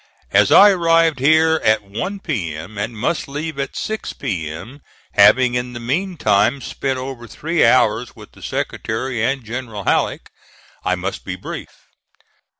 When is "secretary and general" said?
8.41-9.83